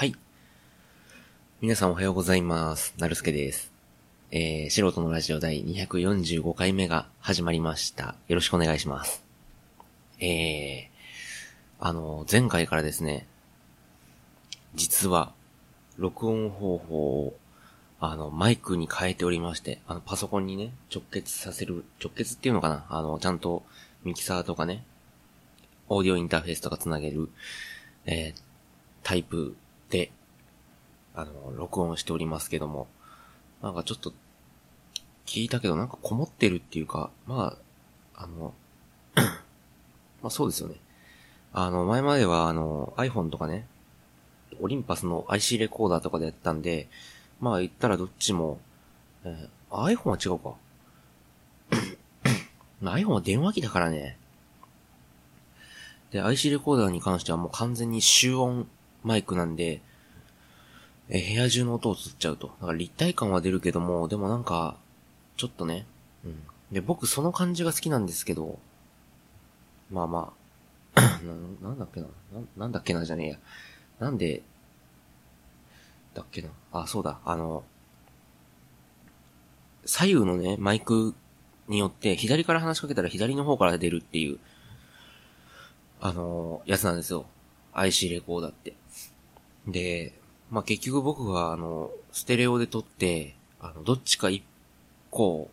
[0.00, 0.14] はい。
[1.60, 2.94] 皆さんおはようございます。
[2.96, 3.70] なるすけです。
[4.30, 8.14] えー、素人のラジオ第245回目が始まりました。
[8.28, 9.22] よろしくお願いします。
[10.18, 10.88] えー、
[11.80, 13.26] あの、前回からですね、
[14.74, 15.34] 実は、
[15.98, 17.36] 録音方法を、
[18.00, 22.86] あの、マイクに変えておりまして、あの、パソコンにね、直結させる、直結っていうのかな？
[22.88, 23.64] あの、ちゃんと、
[24.04, 24.82] ミキサーとかね、
[25.90, 27.28] オーディオインターフェースとかつなげる、
[28.06, 28.42] えー、
[29.02, 29.56] タイプ
[29.90, 30.12] で、
[31.14, 32.86] あの、録音しておりますけども、
[33.62, 34.12] なんかちょっと、
[35.26, 37.56] 聞いたけどなんかこもってるっていうか、ま
[38.16, 38.52] あ、あの、
[40.22, 40.76] まあそうですよね。
[41.52, 43.66] あの、前まではあの、iPhone とかね、
[44.60, 46.88] オリンパスの IC レコーダーとかでやったんで、
[47.40, 48.58] まあ言ったらどっちも、
[49.24, 50.54] えー、iPhone は違うか。
[52.82, 54.16] iPhone は電話機だからね。
[56.10, 58.66] で、IC レコーダーに関してはもう完全に集音
[59.02, 59.80] マイクなんで、
[61.08, 62.48] え、部屋中の音を吸っちゃうと。
[62.60, 64.76] だから立体感は出るけども、でもなんか、
[65.36, 65.86] ちょっとね。
[66.24, 66.42] うん。
[66.70, 68.58] で、僕その感じが好きなんですけど、
[69.90, 70.32] まあま
[70.94, 71.00] あ、
[71.62, 72.12] ななんだっけなな。
[72.56, 73.38] なんだっけなじゃねえや。
[73.98, 74.42] なんで、
[76.14, 76.50] だっけな。
[76.72, 77.18] あ、そうだ。
[77.24, 77.64] あの、
[79.84, 81.14] 左右のね、マイク
[81.68, 84.38] によって、左から話しかけたら左の方から出るっていう、
[86.00, 87.26] あの、やつなんですよ。
[87.72, 88.74] IC レコーダーって。
[89.66, 90.12] で、
[90.50, 94.42] まあ、結局僕は、あの、ステレオで撮って、あの、どっちか一
[95.10, 95.50] 個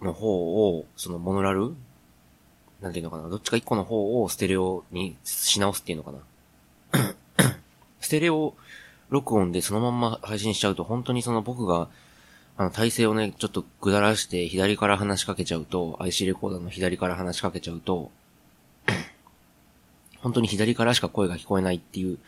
[0.00, 1.74] の方を、そのモノラル
[2.80, 6.18] なんていうのかなどっちか一個の方をステレオにし直すっていうのかな。
[8.00, 8.54] ステレオ
[9.10, 11.88] 録音でそのまんま配信しちゃうと、本当にその僕が、
[12.56, 18.10] あの、体勢をね、ちょっとぐだらして左から話しかけちゃうと、IC レコーダーの左から話しかけちゃうと、
[20.20, 22.18] 本当に左からしか声が聞こえないっていう、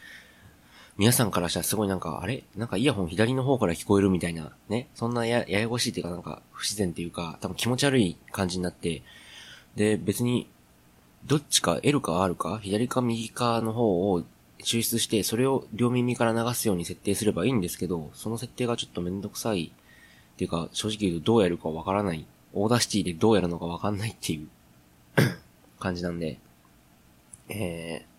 [0.99, 2.45] 皆さんからしたらすごいなんか、あれ？
[2.55, 4.89] なんかイヤホン左の方から聞こえるみたいな、ね？
[4.95, 9.03] そんなや、ややこしいっていうかなんか不自然っていうか、多分気持ち悪い感じになって、
[9.75, 10.49] で、別に、
[11.25, 14.23] どっちか L か R か、左か右かの方を
[14.63, 19.73] 抽出して、それを両耳から流すように設定すればいいんですけど、その設定がちょっとめんどくさい。
[20.35, 22.27] っていうか、正直言うとどうやるかわからない。
[22.55, 24.49] Audacityでどうやるのかわかんないっていう
[25.79, 26.39] 感じなんで、
[27.49, 28.12] えー、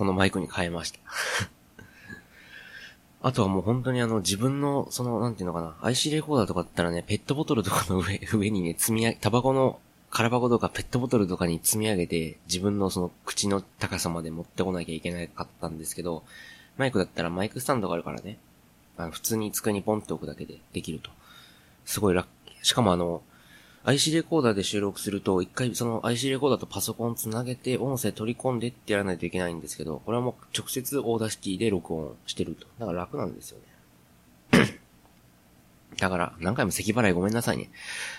[0.00, 0.98] このマイクに変えました。
[3.20, 9.78] あとはもう本当にあの自分の、その、なんていうのかな、IC レコーダーとかだったらね、ペットボトルとかの上、 上にね、積み上げ、タバコの
[10.08, 16.24] 空箱とかペットボトルとかに積み上げて、自分のその口の高さまで持ってこなきゃいけなかったんですけど、
[16.78, 18.38] マイクだったらマイクスタンドがあるからね、
[18.96, 21.10] あの普通に机にポンって置くだけでできると。
[21.84, 22.26] すごい楽。
[22.62, 23.20] しかもあの、
[23.82, 32.66] IC レコーダーで収録すると、一回その IC レコーダーとパソコンつなげて音声取り込んでってやらないといけないんですけど、これはもう直接 Audacityで録音してると。
[32.78, 33.58] だから楽なんですよ
[34.52, 34.80] ね。
[35.98, 37.70] だから、何回も咳払いごめんなさいね。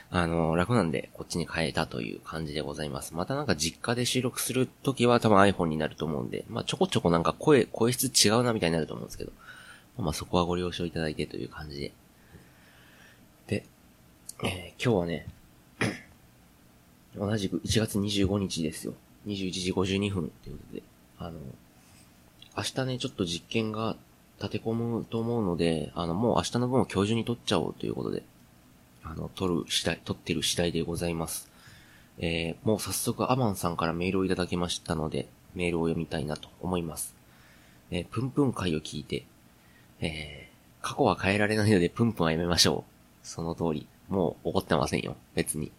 [0.10, 3.14] あの、楽なんで、こっちに変えたという感じでございます。
[3.14, 9.32] またなんか実家で収録するときは多分 iPhone になると思うんで、まあちょこちょこなんか声、声質違うなみたいになると思うんですけど、
[10.00, 11.94] まあそこはご了承いただいてという感じで。
[13.48, 13.66] で、
[14.44, 15.28] えー、今日はね、
[17.18, 18.94] 同じく1月25日ですよ。
[19.28, 20.84] 21時52分ということで、
[21.18, 21.40] あの、
[22.58, 23.96] 明日ね、ちょっと実験が
[24.40, 28.24] 立て込むと思うので、あの、もう明日の分を今日中に撮っちゃおうということで、
[29.04, 31.50] あの、撮る次第、撮ってる次第でございます。
[32.18, 37.16] えー、もう早速アマンさんからメールをいただきましたので、メールを読みたいなと思います。
[37.90, 39.26] えー、プンプン会を聞いて、
[40.00, 43.28] えー、過去は変えられないのでプンプンはやめましょう。
[43.28, 43.88] その通り。
[44.10, 45.16] もう怒ってませんよ。
[45.36, 45.72] 別に。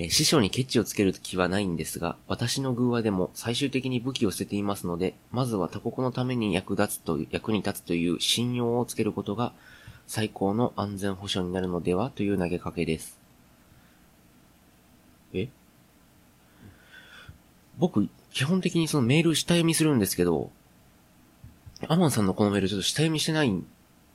[0.00, 9.52] えー師匠にケチをつける気はないんですが、私の偶話でも最終的に武器を捨てていますので、まずは他国のために役立つと、役に立つという信用をつけることが
[10.06, 13.18] 最高の安全保障になるのではという投げかけです。
[15.34, 15.48] え？
[17.76, 20.50] 僕、基本的にそのメール下読みするんですけど、
[21.88, 23.66] アマンさんのこのメールちょっと下読みしてないん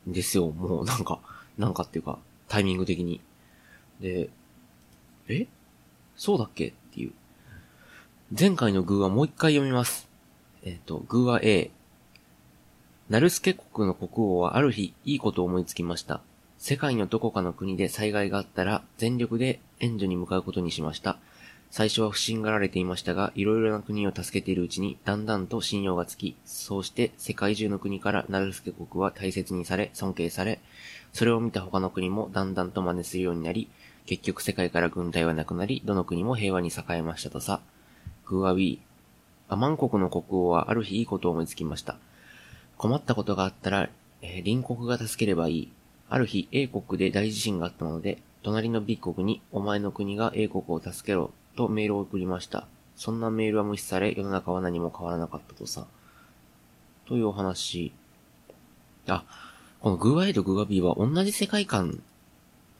[0.08, 0.50] ですよ。
[0.50, 1.20] もうなんか、
[1.60, 2.18] なんかっていうか、
[2.48, 3.22] タイミング的に。
[4.02, 4.30] で、
[5.28, 5.46] え？
[6.18, 6.68] そうだっけ？
[6.68, 7.12] っていう。
[8.38, 10.08] 前回の偶話もう一回読みます。
[10.64, 11.72] えっ、と、偶話 A。
[13.10, 16.22] ナルスケ国の国王はある日いいことを思いつきました。
[16.58, 21.18] 世界のどこかの国で災害があったら全力で援助に向かうことにしました。
[21.70, 30.60] 最初は不信がられていましたが、いろいろな国を助けているうちにだんだんと信用がつき、そうして世界中の国からナルスケ国は大切にされ、尊敬され、
[31.12, 33.70] それを見た他の国もだんだんと真似するようになり、
[34.06, 37.60] 結局世界から軍隊はなくなり、どの国も平和に栄えましたとさ。
[38.28, 38.80] グーアウィー。
[39.50, 41.98] アマン国の国王はある日いいことを思いつきました。
[42.78, 43.90] 困ったことがあったら、
[44.22, 45.72] えー、隣国が助ければいい。
[46.10, 52.68] ある日 A 国で大地震があったので、隣の B 国にお前の国が A 国を助けろとメールを送りました。
[52.96, 55.88] そんなメールは無視され、世の中は何も変わらなかったとさ。
[57.08, 57.92] というお話。
[59.08, 59.24] あ、
[59.80, 62.01] このグーアイとグーアビーは同じ世界観、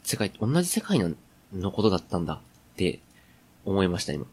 [0.06, 1.16] 世界、同じ世界の
[1.52, 2.40] のことだったんだっ
[2.75, 3.00] て
[3.66, 4.25] 思いました、今。
[4.25, 4.28] い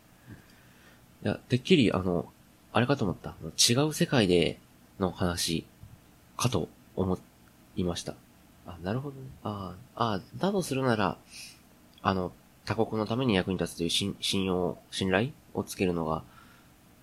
[1.22, 2.30] や、てっきり、あの、
[2.72, 3.34] あれかと思った。
[3.56, 4.58] 違う世界で
[5.00, 5.64] の話
[6.36, 7.18] かと思
[7.74, 8.16] いました。
[8.66, 9.28] あ、なるほどね。
[9.44, 11.16] ああ、だとするなら、
[12.02, 12.32] あの、
[12.66, 16.22] 他国のために役に立つという信信用、信頼をつけるのが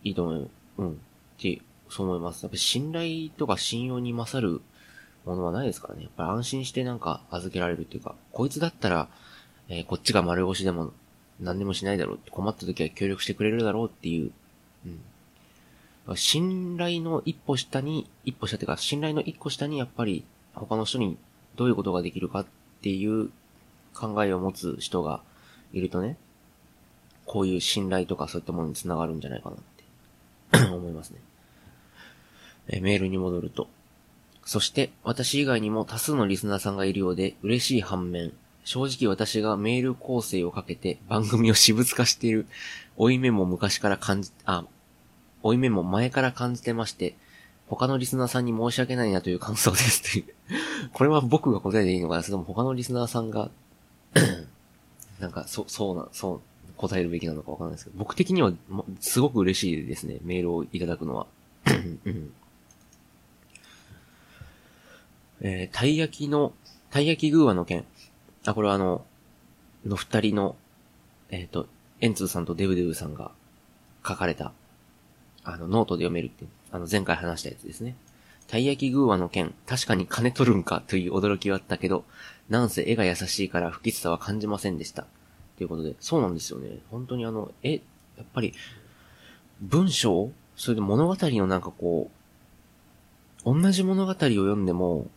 [0.03, 0.49] いいと思う。
[0.77, 0.91] うん。
[0.91, 0.95] っ
[1.39, 2.43] て、そう思います。
[2.43, 4.61] やっぱ信頼とか信用に勝る
[5.29, 6.03] ものはないですからね。
[6.03, 9.07] やっぱり安心してなんか預けられるっていうか、こいつだったら、
[9.69, 10.91] えー、こっちが丸腰でも
[11.39, 14.31] 何でもしないだろうって、困った時は協力してくれるだろうっていう、
[16.07, 16.17] うん。
[16.17, 20.23] 信頼の一歩下に、一歩下っていうか、信頼の一個下にやっぱり
[20.53, 21.17] 他の人に
[21.55, 22.45] どういうことができるかっ
[22.81, 23.29] ていう
[23.93, 25.21] 考えを持つ人が
[25.71, 26.17] いるとね、
[27.25, 31.19] こういう信頼とかそういったものにつながるんじゃないかなって 思いますね。
[32.69, 33.67] えメールに戻ると。
[34.49, 42.47] そして、私以外にも多数のリスナーさんがいるようで嬉しい反面、正直私がメール構成をかけて番組を私物化している、
[42.97, 44.65] 追い目も昔から感じ、あ、
[45.43, 47.13] 追い目も前から感じてまして、
[47.67, 50.33] 他のリスナーさんに申し訳ないなという感想ですという
[50.93, 52.23] これは僕が答えでいいのかな？
[52.23, 53.51] それとも他のリスナーさんが
[55.21, 58.51] なんか、そ、そうな、そう、答えるべきなのかわかんないですけど、僕的には、
[58.99, 60.17] すごく嬉しいですね。
[60.23, 61.27] メールをいただくのは。
[65.41, 66.53] えー、たい焼きの、
[66.89, 67.85] たい焼きグーワの件。
[68.45, 69.05] あ、これはあの、
[69.85, 70.55] の二人の、
[71.29, 71.67] えっ、ー、と、
[72.01, 73.31] エンツーさんとデブデブさんが
[74.05, 74.53] 書かれた、
[75.43, 77.95] あの、ノートで読めるって、あの、前回話したやつですね。
[78.47, 82.03] たい焼きグーワの件、確かに金取るんかという驚きはあったけど、
[82.49, 85.05] なんせ絵が優しいから不吉さは感じませんでした。
[85.57, 86.79] ということで、そうなんですよね。
[86.89, 88.53] 本当にあの、え、やっぱり、
[89.61, 90.31] 文章？
[90.55, 92.09] それで物語のなんかこ
[93.45, 95.07] う、同じ物語を読んでも、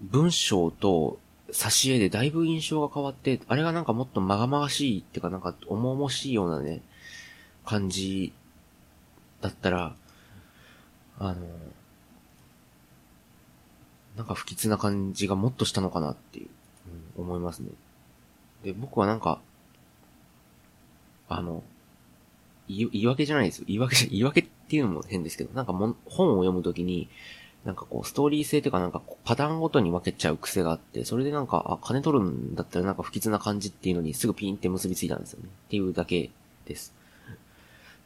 [0.00, 1.18] 文章と
[1.52, 6.80] 挿絵でだいぶ印象が変わって、あれがなんかもっとまがまがしいっていうかなんか重々しいようなね、
[7.64, 8.32] 感じ
[9.40, 9.94] だったら、
[11.18, 11.46] あの、
[14.16, 16.48] なんか不吉な感じがもっとしたのかなっていう、
[17.16, 17.70] うん、思いますね。
[18.64, 19.40] で、僕はなんか、
[21.28, 21.62] あの、
[22.68, 23.64] 言い訳じゃないですよ。
[23.66, 27.08] 言い訳じゃ、言い訳っていうのも変ですけど、なんかも本を読むときに、
[27.64, 35.48] なんかこう、ストーリー性というかなんかパターンごとに分けちゃう癖があって、それでなんか、あ、金取るんだったらなんか不吉な感じっていうのにすぐピンって結びついたんですよね。
[35.66, 36.30] っていうだけ
[36.66, 36.94] です。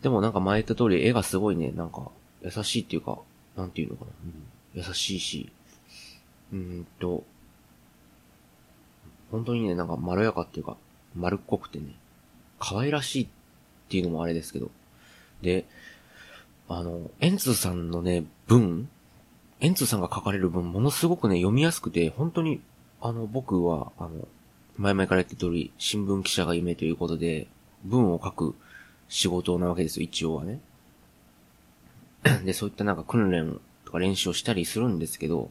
[0.03, 2.11] でもなんか前言った通り絵がすごいね、なんか
[2.43, 3.19] 優しいっていうか、
[3.57, 4.11] なんていうのかな。
[4.25, 5.51] うん、優しいし、
[6.53, 7.25] うんと、
[9.31, 10.77] 本当にね、なんかまろやかっていうか、
[11.15, 11.95] 丸っこくてね、
[12.59, 13.29] 可愛らしいっ
[13.89, 14.71] ていうのもあれですけど。
[15.43, 15.65] で、
[16.69, 18.89] あの、エンツさんのね、文
[19.65, 22.61] エンツーさんが書かれる文、ものすごくね、読みやすくて、本当に、
[23.01, 24.29] あの、僕は、あの、
[24.77, 27.47] 前々から言った通り、新聞記者が夢ということで、
[27.83, 28.55] 文を書く
[29.09, 30.61] 仕事なわけですよ、一応はね。
[32.45, 35.51] で、そういったなんか訓練とか練習をしたりするんですけど、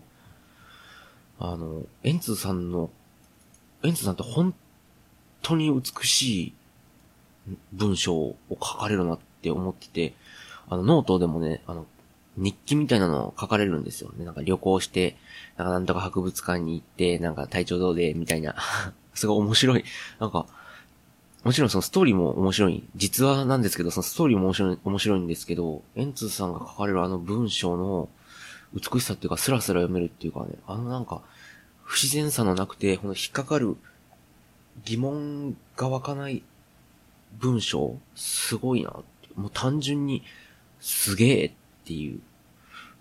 [1.40, 2.92] あの、エンツーさんの、
[3.82, 4.54] エンツーさんって本
[5.42, 6.54] 当に美しい
[7.72, 10.14] 文章を書かれるなって思ってて、
[10.70, 11.88] あの、ノートでもね、あの、
[12.38, 14.26] 日記みたいなのを書かれるんですよね。
[14.26, 15.18] なんか旅行して、
[15.58, 18.56] なんかなんとか博物館に行って、なんか体調どうで、みたいな。
[19.14, 19.84] すごい面白い。
[20.20, 20.48] なんか、
[21.44, 22.84] もちろんそのストーリーも面白い。
[22.96, 28.10] 実話なんですけど、そのストーリーも面白い、面白いんですけど、エンツーさんが書かれるあの文章の
[28.74, 31.22] 美しさっていうか、スラスラ読めるっていうかね、あのなんか、
[31.84, 33.76] 不自然さのなくて、この引っかかる
[34.86, 36.42] 疑問が湧かない
[37.38, 38.92] 文章、すごいな。
[39.36, 40.24] もう単純に、
[40.80, 41.52] すげえっ
[41.84, 42.20] っていう、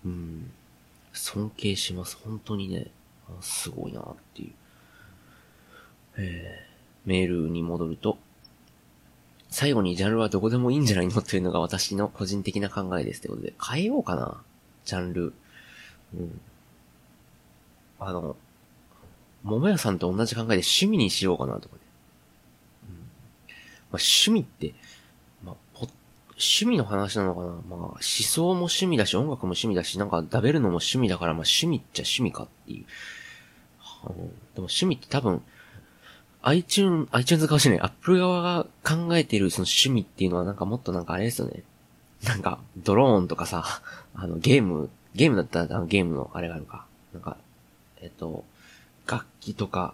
[0.05, 0.51] うん、
[1.13, 2.17] 尊敬します。
[2.23, 2.87] 本当にね、
[3.39, 4.51] すごいなっていう。
[6.17, 8.17] えー、メールに戻ると、
[9.49, 14.41] 最後にジャンルはどこでもいいんじゃないのというのが私の個人的な考えですってことで、変えようかな。
[14.83, 15.33] ジャンル。
[16.13, 16.41] うん。
[17.99, 18.35] あの、
[19.43, 21.81] 桃屋さんと同じ考えで趣味にしようかなとかね。
[22.89, 22.95] うん。
[22.95, 23.05] まあ、
[23.91, 24.73] 趣味って、
[26.43, 27.47] 趣味の話なのかな？
[27.47, 32.85] まあ、思想も趣味だし、音楽も趣味だし、なんか食べるのも趣味だから、まあ趣味っちゃ趣味かっていう。
[34.05, 35.41] あのでも趣味って多分、
[36.41, 41.63] iTunes、iTunes 側じゃない、Apple 側が考えているその趣味っていうのはなんかもっとなんかあれですよね。
[42.23, 43.65] なんか、ドローンとかさ、
[44.15, 46.85] あの、ゲーム、ゲームだったらあのゲームのあれがあるか。
[47.13, 47.37] なんか、
[48.01, 48.43] えっと、
[49.07, 49.93] 楽器とか、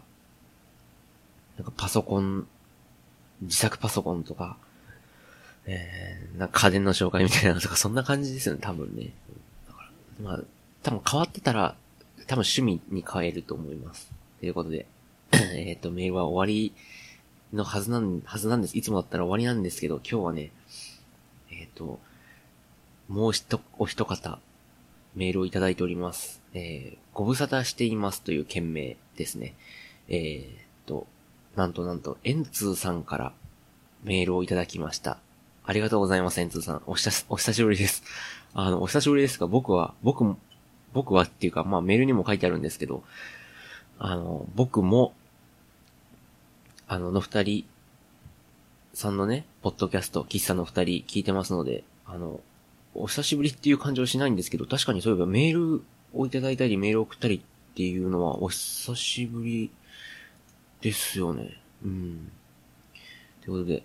[1.58, 2.48] なんかパソコン、
[3.42, 4.58] 自作パソコンとか、
[5.72, 9.12] えー、なんか家電の紹介みたいなのとか、そんな感じですよね、多分ね。
[9.68, 10.44] だから、まあ、
[10.82, 11.76] 多分変わってたら、
[12.26, 14.12] 多分趣味に変えると思います。
[14.40, 14.88] ということで、
[15.32, 16.74] えっと、メールは終わり
[17.54, 18.78] のはずなん、はずなんです。
[18.78, 20.52] いつもだったら終わりなんですけど、今日はね、
[21.52, 22.00] えっ、と、
[23.08, 24.40] もう一、お一方、
[25.16, 26.42] メールをいただいております。
[26.54, 29.54] えー、ご無沙汰していますという件名ですね。
[30.08, 30.56] えー、っ
[30.88, 31.06] と、
[31.56, 33.34] なんとなんと、エンツーさんから
[34.04, 35.20] メールをいただきました。
[35.70, 36.82] ありがとうございます、エンツーさん。
[36.88, 38.04] おしお久しぶりです。
[38.56, 40.40] あの、お久しぶりですが、僕は、僕も、
[40.94, 43.04] 僕はっていうか、まあメールにも書いてあるんですけど、
[44.00, 45.14] あの、僕も、
[46.88, 47.66] あの、の二人
[48.96, 52.40] さんのね、ポッドキャスト、喫茶の二人聞いてますので、あの、
[52.96, 55.84] お久しぶりっていう感じはしないんですけど、確かにそういえばメール
[56.16, 59.70] をいただいたり、メールを送ったりっていうのはお久しぶり
[60.82, 61.62] ですよね。
[61.86, 62.32] うん。
[63.42, 63.84] ということで、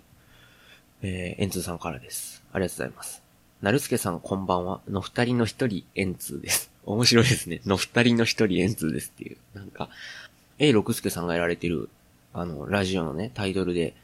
[1.01, 2.43] えー、エンツーさんからです。
[2.51, 3.21] ありがとうございます。
[3.61, 4.81] なるすけさんこんばんは。
[4.89, 6.71] の二人の一人エンツーです。
[6.85, 7.61] 面白いですね。
[7.65, 9.37] の二人の一人エンツーですっていう。
[9.53, 9.89] なんか、
[10.59, 11.89] A 六助さんがやられてる、
[12.33, 13.95] あの、ラジオのね、タイトルで、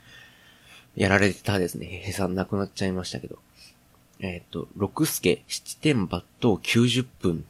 [0.95, 1.87] やられてたですね。
[2.05, 3.39] へさんなくなっちゃいましたけど。
[4.19, 7.41] えっ、ー、と、六助七点抜刀90分っ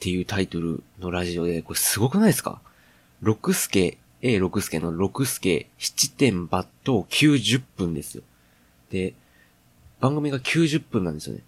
[0.00, 2.60] ていうタイトルのラジオで、これすごくないですか？
[3.20, 8.22] 六助、A 六助の六助七点抜刀90分ですよ。
[8.92, 9.14] で、
[10.00, 11.42] 番組が90分なんですよね。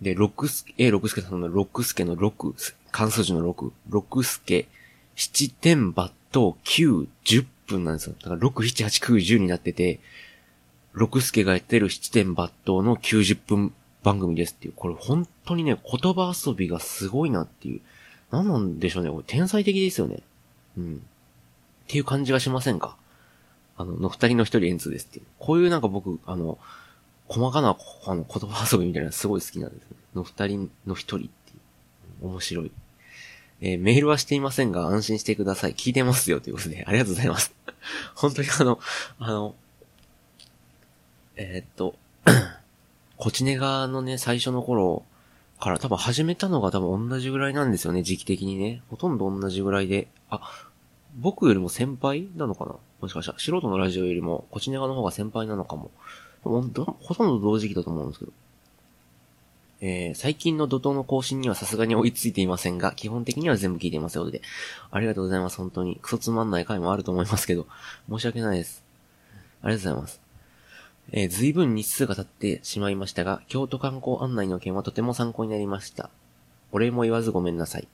[0.00, 2.54] で、六助、A 六助さんの六助の六、
[2.92, 4.68] 関数字の六、六助
[5.16, 8.14] 七点抜刀9、10分なんですよ。
[8.22, 9.98] だから6、7、8、9、10になってて、
[10.92, 13.72] 六助がやってる七点抜刀の90分
[14.04, 14.74] 番組ですっていう。
[14.76, 17.80] これ本当にね、言葉遊びがすごいなっていう。
[18.30, 19.10] 何なんでしょうね。
[19.10, 20.20] これ天才的ですよね。
[20.76, 20.96] うん。
[20.96, 20.98] っ
[21.88, 22.96] ていう感じがしませんか？
[23.78, 25.26] あの、の二人の一人エンツですっていう。
[25.38, 26.58] こういうなんか僕、あの、
[27.28, 29.96] 細かな、あの、言葉遊びみたいなのすごい好きなんですね。
[30.14, 31.28] の二人の一人ってい
[32.22, 32.26] う。
[32.26, 32.72] 面白い。
[33.60, 35.74] えー、メールはしていませんが、安心してください。
[35.74, 37.54] 聞いてますよということで、ありがとうございます。
[38.14, 38.80] 本当にあの、
[39.18, 39.54] あの、
[41.36, 41.94] えー、っと、
[43.16, 45.04] コチネガのね、最初の頃
[45.60, 48.82] から多分始めたのが多分同じぐらいなんですよね、時期的にね。
[48.90, 50.08] ほとんど同じぐらいで。
[50.30, 50.40] あ、
[51.20, 52.76] 僕よりも先輩なのかな？
[53.00, 55.90] もしかしたら、素人のラジオよりも、コチネガの方が先輩なのかも。
[56.42, 56.62] ほと？
[56.62, 56.96] んど
[57.40, 58.32] 同時期だと思うんですけど。
[59.80, 64.42] えー、最近の怒涛の更新にはさすがに追いついていませんが、基本的には全部聞いていますようで。
[64.90, 65.98] ありがとうございます、本当に。
[66.02, 67.66] クソつまんない回もあると思いますけど、
[68.08, 68.82] 申し訳ないです。
[69.62, 70.20] ありがとうございます。
[71.12, 76.10] えー、随分日数が経ってしまいましたが、京都観光案内の件はとても参考になりました。
[76.70, 77.88] お礼も言わずごめんなさい。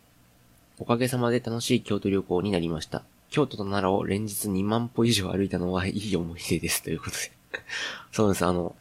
[0.78, 3.04] おかげさまで楽しい京都旅行になりました。
[3.34, 6.84] 京都と奈良を連日2万歩以上歩いたのはいい思い出です。
[6.84, 7.32] ということで
[8.12, 8.76] そうです、あの、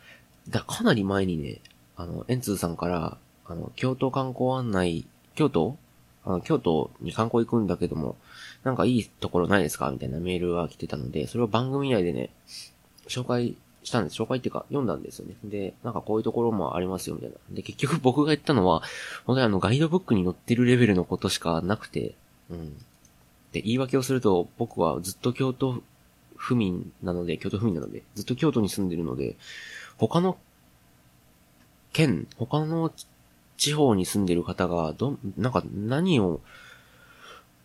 [0.47, 1.59] だ、かなり前にね、
[1.95, 3.17] あの、エンツーさんから、
[3.47, 5.75] あの、京都観光案内、京都？
[6.23, 8.15] あの、京都に観光行くんだけども、
[8.63, 9.89] なんかいいところないですか？
[9.89, 12.29] みたいなメールが来てたので、それを番組内でね、
[13.07, 14.21] 紹介したんです。
[14.21, 15.35] 紹介っていうか、読んだんですよね。
[15.43, 17.37] で、なんかこういうところもありますよ、みたいな。
[17.49, 18.83] で、結局僕が言ったのは、
[19.25, 22.13] 本当にあの、ガイドブックに載ってるレベルのことしかなくて、
[22.51, 22.77] うん。
[23.53, 25.81] で、言い訳をすると、僕はずっと京都
[26.35, 29.37] 府民なので、京都府民なので、ずっと京都に住んでるので、
[29.97, 30.37] 他の
[31.93, 32.91] 県、他の
[33.55, 36.41] 地方に住んでる方が、ど、なんか何を、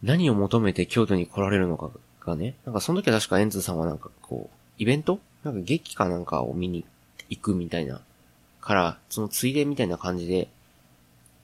[0.03, 1.91] 何を求めて京都に来られるのか
[2.21, 5.19] がね、なんかその時は確かエンズさんはなんかこう、イベント？
[5.43, 6.85] なんか劇かなんかを見に
[7.31, 8.03] 行くみたいな、
[8.61, 10.49] から、そのついでみたいな感じで、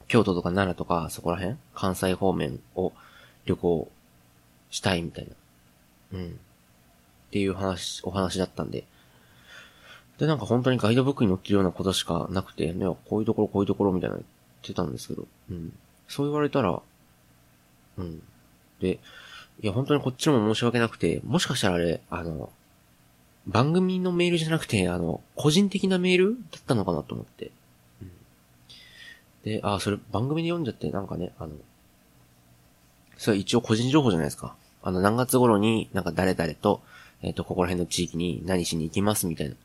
[0.07, 1.57] 京都とか奈良とかそこら辺？
[1.73, 2.93] 関西方面を
[3.45, 3.91] 旅行
[4.75, 5.27] したいみたい
[6.11, 6.19] な。
[6.19, 6.27] うん。
[6.27, 6.31] っ
[7.31, 8.85] ていう話、お話だったんで。
[10.17, 14.27] で、なんか本当にガイドブックに載ってるようなことしかなくて、ね、こういうところこういうところみたいな言っ
[14.61, 15.73] てたんですけど、うん。
[16.09, 16.81] そう言われたら、
[17.97, 18.21] うん。
[18.81, 18.99] で、
[19.63, 22.51] いや本当にこっちも申し訳なくて、もしかしたらあれ、あの、
[23.47, 27.51] 番組のメールじゃなくて、あの、個人的なメールだったのかなと思って。
[28.01, 28.11] うん、
[29.43, 31.53] で、あ、それ番組で読んじゃって、なんかね、あの、
[33.17, 34.57] それは一応個人情報じゃないですか。
[34.85, 36.81] あの、何月頃になんか誰々と、
[37.23, 39.55] えっ、ー、と、ここら辺の地域に何しに行きますみたいな。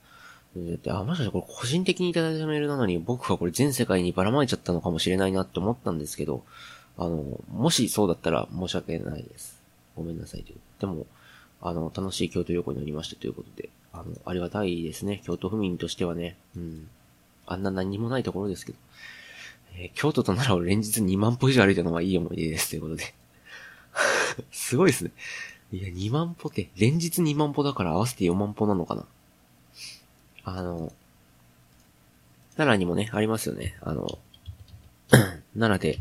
[0.57, 6.43] で、あ、もしかしてこれ個人的にいただいたメールなのに、僕はこれ全世界にばらまいちゃったのかもしれないなって思ったんですけど、
[6.97, 9.61] あの、もしそうだったら申し訳ないです。
[9.95, 10.59] ごめんなさいという。
[10.81, 11.05] でも、
[11.61, 15.21] あの、楽しい京都旅行になりましたということで、あの、ありがたいですね。
[15.27, 16.37] 京都府民としてはね。
[16.57, 16.89] うん。
[17.47, 18.79] あんな何もないところですけど。
[19.77, 22.71] えー、京都と奈良を連日2万歩以上歩いたのはいい思い出です。
[22.71, 23.15] ということで。
[24.53, 25.13] すごいですね。
[25.73, 29.07] いや、2万歩って、連日2万歩だから合わせて4万歩なのかな。
[30.45, 30.93] あの、
[32.57, 33.79] 奈良にもね、ありますよね。
[33.83, 34.19] あの、
[35.59, 35.99] 奈良で、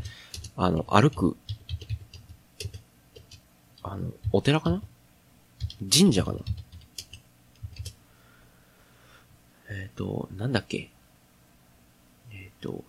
[0.56, 1.36] あの、歩く、
[3.82, 4.82] あの、お寺かな？
[5.90, 6.38] 神社かな？
[9.70, 10.90] えっ、ー、と、なんだっけ？
[12.32, 12.84] えっ、ー、と、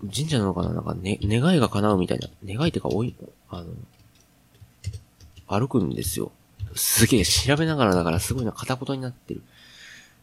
[0.00, 0.70] 神社なのかな？
[0.70, 2.28] なんかね、願いが叶うみたいな。
[2.44, 3.28] 願いってか多いの？
[3.50, 6.30] あの、歩くんですよ。
[6.74, 9.42] すげえ、調べながらだからすごいな、片言になってる。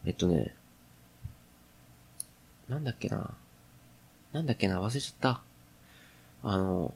[0.06, 0.54] えっとね、
[2.68, 3.34] なんだっけな？
[4.32, 5.40] なんだっけな、忘れちゃった。
[6.42, 6.94] あの、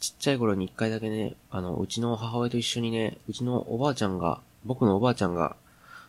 [0.00, 5.56] ちっちゃい頃に一回だけね、あの、うちの母親と一緒にね、うちのおばあちゃんが、僕のおばあちゃんが、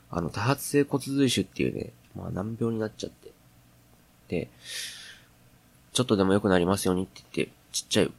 [0.09, 3.31] あの、多発性骨髄腫っていうね、まあ難病になっちゃって。
[4.27, 4.49] で、
[5.93, 8.11] ちょっとでも良くなりますようにって言って、ちっちゃい、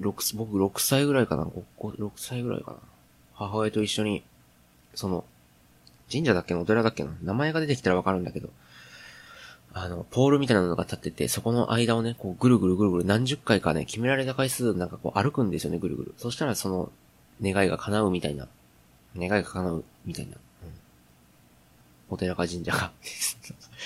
[0.00, 2.78] 6僕6歳ぐらいかな 5, 6歳ぐらいかな
[3.34, 4.22] 母親と一緒に、
[4.94, 5.24] その、
[6.10, 8.48] 神社だっけなお寺だっけな名前が出てきたらわかるんだけど、
[9.74, 16.14] あの、ポールみたいなのが立ってて、そこの間をね、こうぐるぐるぐるぐる何十回かね、決められた回数なんかこう歩くんですよね、ぐるぐる。
[16.16, 16.90] そしたらその、
[17.42, 18.48] 願いが叶うみたいな。
[19.16, 20.32] 願いが叶うみたいな。
[20.32, 20.38] うん。
[22.10, 22.92] お寺か神社か。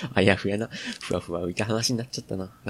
[0.14, 0.68] あやふやな、
[1.00, 2.50] ふわふわ浮いた話になっちゃったな。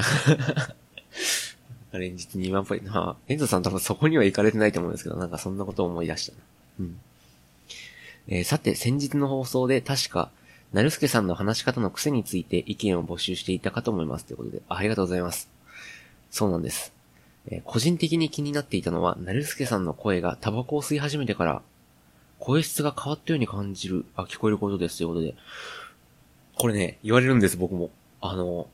[1.92, 6.32] あ連日2万歩、まあ、エンゾさん多分そこには行かれてないと思うんですけど、なんかそんなことを思い出した。
[6.80, 6.98] うん。
[8.28, 10.30] えー、さて、先日の放送で確か、
[10.72, 14.24] なるすけさんの話し方の癖について意見を募集していたかと思います。
[14.24, 15.50] ということで、ありがとうございます。
[16.30, 16.94] そうなんです。
[17.48, 21.62] えー、個人的に気になっていたのは、なるすけさんの声がタバコを吸い始めてから、
[22.38, 24.98] 声質が変わったように感じる、あ、聞こえることです。
[24.98, 25.34] ということで。
[26.58, 27.90] これね、言われるんです、僕も。
[28.20, 28.68] あの、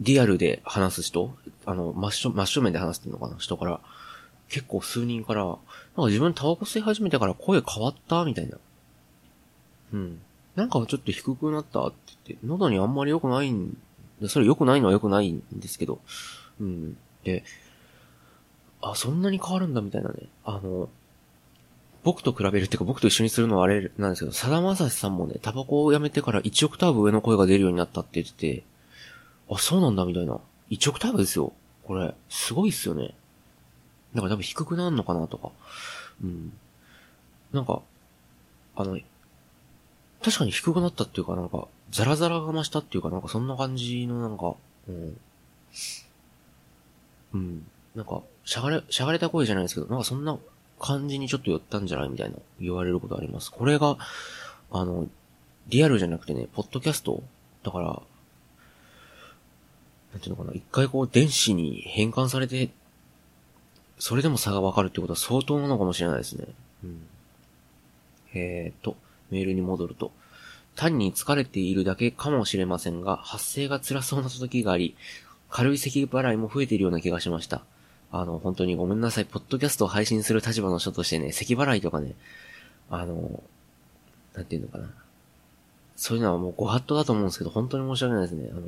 [0.00, 1.34] リアルで話す人
[1.64, 3.80] あの、真正、真正面で話すっていうのかな人から、
[4.48, 8.58] 結構数人から、なんか自分タバコ吸い始めてから声変わったみたいな。
[9.92, 10.20] うん。
[10.56, 11.96] なんかちょっと低くなったって
[12.28, 13.76] 言って、喉にあんまり良くないん
[14.20, 16.00] で、それ良くないのは良くないんですけど、
[16.60, 16.96] うん。
[17.24, 17.44] で、
[18.82, 20.28] あ、そんなに変わるんだみたいなね。
[20.44, 20.88] あの、
[22.04, 28.64] 僕と比べるっていうか僕と一緒にするのはあれなんですけど、さだまさしさんもね、タバコをやめてから1オクターブ上の声が出るようになったって言ってて、
[29.48, 30.40] あ、そうなんだみたいな。
[30.70, 31.52] 1オクターブですよ。
[31.84, 33.14] これ、すごいっすよね。
[34.14, 35.50] なんか多分低くなるのかなとか。
[36.22, 36.52] うん。
[37.52, 37.82] なんか、
[38.74, 38.98] あの、
[40.22, 44.54] 確かに低くなったっていうかなんか、ザラザラが増したっていうかなんかそんな感じのなんか、
[44.88, 45.18] うん。
[47.34, 47.66] うん。
[47.94, 50.38] なんか、しゃがれ、しゃがれた声じゃないですけど、なんかそんな
[50.82, 53.50] 感じにちょっと寄ったんじゃないみたいな言われることあります。
[53.50, 53.96] これが、
[54.70, 55.08] あの、
[55.68, 57.22] リアルじゃなくてね、ポッドキャスト
[57.62, 58.02] だから、な
[60.18, 62.70] んていうのかな、一回こう電子に変換されて
[64.02, 66.46] それでも差がわかるってことは相当なのかもしれないですね。
[66.82, 67.06] うん。
[68.34, 68.96] えーと、
[69.30, 70.10] メールに戻ると。
[70.74, 74.96] 単に疲れているだけかもしれませんが、発声が辛そうな時があり、
[75.50, 77.62] 軽い咳払いも増えているような気がしました。
[78.12, 79.24] あの、本当にごめんなさい。
[79.24, 82.14] ポッドキャストを配信する立場の人としてね、咳払いとかね、
[82.90, 83.42] あの、
[84.34, 84.90] なんていうのかな。
[85.96, 88.50] そういうのはもうご法度だと思うんですけど、本当に申し訳ないですね。
[88.52, 88.62] あの、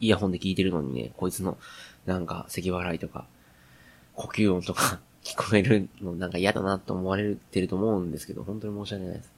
[0.00, 1.58] イヤホンで聞いてるのにね、こいつの、
[2.06, 3.26] なんか、咳払いとか、
[4.14, 9.32] 呼吸音とか 聞こえるのなんか嫌だなと思われてると思うんですけど、本当に申し訳ないです。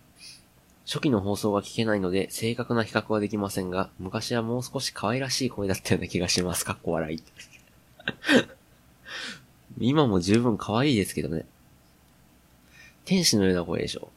[0.87, 6.65] 初期の放送は聞けないので、正確な比較はできませんが、昔はもう少し可愛らしい声だったような気がします。
[6.65, 7.23] かっこ笑い。
[9.79, 11.45] 今も十分可愛いですけどね。
[13.05, 14.11] 天使のような声でしょ。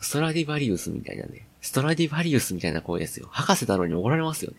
[0.00, 1.46] ストラディバリウスみたいなね。
[1.60, 3.28] ストラディバリウスみたいな声ですよ。
[3.30, 4.56] 博士だろうに怒られますよね。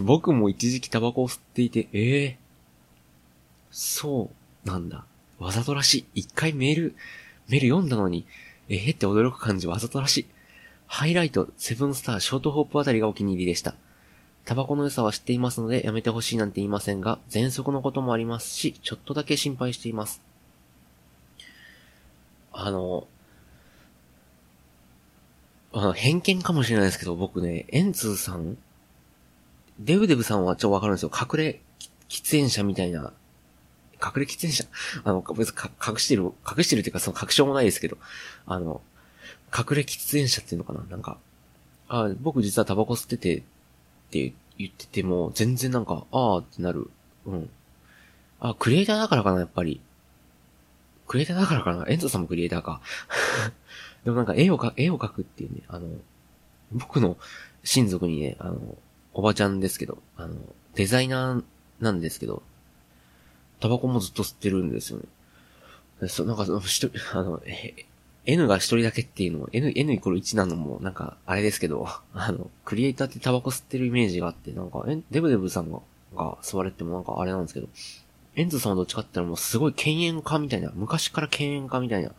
[0.02, 2.44] 僕も一時期タバコを吸っていて、ええー
[3.76, 4.30] そ
[4.64, 5.04] うなんだ。
[5.40, 6.20] わざとらしい。
[6.20, 6.94] 一回メール、
[7.48, 8.24] メール読んだのに、
[8.68, 10.26] えー、って驚く感じわざとらしい。
[10.86, 13.74] ハイライト、セブンスター、ショートホープあたりがお気に入りでした。
[14.44, 20.22] タバコの良さは知っていますのでやめてほしいなんて言いませんが、喘息のこともありますし、ちょっとだけ心配しています。
[22.52, 23.06] あの、
[25.72, 28.58] あの偏見かもしれないですけど、僕ね、エンツーさん、
[29.80, 31.10] デブデブさんはちょっとわかるんですよ。
[31.12, 31.60] 隠れ
[32.08, 33.12] 喫煙者みたいな
[34.04, 34.64] 隠れ喫煙者、
[35.04, 37.96] あの、別に隠してる、隠してるっていうかその確証もないですけど、
[38.46, 38.82] あの、
[39.56, 40.84] 隠れ喫煙者っていうのかな？
[40.90, 41.16] なんか、
[41.88, 43.42] あ僕実はタバコ吸ってて
[44.14, 46.88] って言ってても、全然なんか、あーってなる。
[47.26, 47.50] うん。
[48.38, 49.80] あ、クリエイターだからかな、やっぱり。
[51.08, 52.80] クリエイターだからかなエンゾさんもクリエイターか。
[54.04, 55.88] でもなんか絵をか、絵を描くっていうね、あの、
[56.72, 57.16] 僕の
[57.64, 58.78] 親族にね、あの、
[59.12, 60.36] おばちゃんですけど、あの、
[60.74, 61.44] デザイナー
[61.80, 62.42] なんですけど、
[63.60, 64.98] タバコもずっと吸ってるんですよ
[66.00, 66.08] ね。
[66.08, 67.42] そうなんかその、一人、あの、
[68.26, 75.80] N が一人だけっていうのも、N、N イコール1なのも、なんか、あれですけど、 あの、クリエイターってタバコ吸ってるイメージがあって、なんか、デブデブさんが、
[76.16, 77.68] が吸われてもなんかあれなんですけど、
[78.36, 82.12] エンズさんはどっちかって言ったらもうすごい犬猿家みたいな、昔から犬猿家みたいな、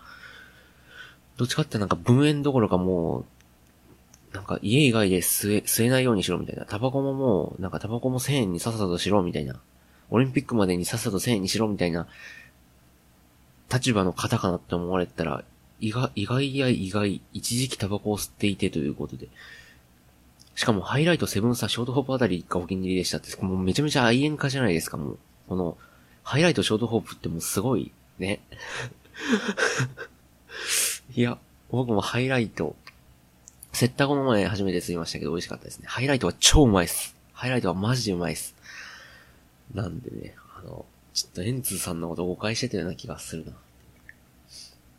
[1.37, 3.25] どっちかってなんか分煙どころかもう、
[4.35, 6.65] なんか家以外で吸え、吸えないようにしろみたいな。
[6.65, 9.59] タバコももう、なんかタバコも1000円にさっさとしろみたいな。
[10.09, 12.07] オリンピックまでにさっさと1000円にしろみたいな、
[13.73, 15.43] 立場の方かなって思われたら、
[15.79, 19.27] 意外、意外や意外、一時期タバコを吸っていてということで。
[20.55, 25.17] しかもハイライトセブンスターショートホープあたりがお気に入りでしたって、もうめちゃめちゃ愛煙家じゃないですか、もう。
[25.49, 25.77] この、
[26.23, 28.39] ハイライトショートホープってもうすごい、ね。
[31.13, 31.37] いや、
[31.69, 32.75] 僕もハイライト、
[33.73, 35.87] セッタこの前初めて吸いましたけど美味しかったですね。
[35.87, 37.15] ハイライトは超うまいっす。
[37.33, 38.55] ハイライトはマジでうまいっす。
[39.73, 43.51] なんでね、あの、ちょっとエンツーさんのこと誤解してたような気がするな。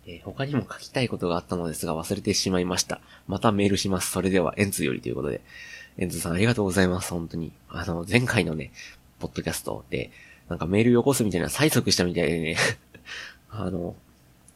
[0.07, 3.01] えー、他にも書きたいことがあったのですが忘れてしまいました。
[3.27, 4.11] またメールします。
[4.13, 5.41] それでは、エンツよりということで。
[5.99, 7.11] エンツさんありがとうございます。
[7.11, 7.53] 本当に。
[7.69, 8.71] あの、前回のね、
[9.19, 10.11] ポッドキャストで、
[10.49, 12.57] なんかメールよこすみたいな催促したみたいでね
[13.51, 13.97] あの、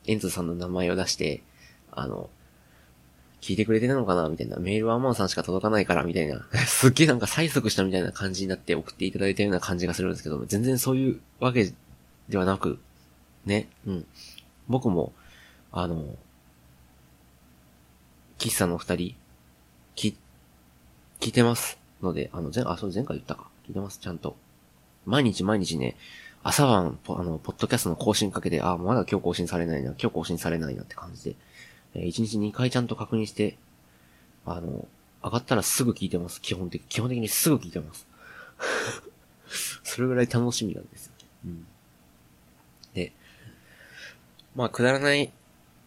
[0.06, 1.42] エンツさんの名前を出して、
[1.90, 2.30] あの、
[3.40, 4.28] 聞いてくれてるのかな？
[4.28, 4.58] みたいな。
[4.58, 6.46] メールはアマンさんしか届かないから、みたいな。
[6.66, 11.72] すっげえなんか催促したみたいな感じになって送っていただいたような感じがするんですけど、全然そういうわけ
[12.28, 12.78] ではなく、
[13.46, 14.06] ね、うん。
[14.68, 15.12] 僕も、
[15.72, 16.16] あの、
[18.38, 19.14] 喫茶の二人、
[19.94, 20.16] き、
[21.20, 23.48] 聞いてますので、あの、前、あ、そう前回言ったか。
[23.66, 24.36] 聞いてます、ちゃんと。
[25.06, 25.96] 毎日毎日ね、
[26.42, 31.36] 朝晩、あの、ポッドキャストの更新かけて、あ、まだ今日更新されないな、今日更新されないなって感じで、
[31.94, 33.58] えー、1日2回ちゃんと確認して、
[34.46, 34.88] あの、
[35.22, 36.40] 上がったらすぐ聞いてます。
[36.40, 38.06] 基本的、基本的にすぐ聞いてます。
[39.84, 41.12] それぐらい楽しみなんですよ。
[41.44, 41.66] うん。
[42.94, 43.12] で、
[44.56, 45.30] まあ、くだらない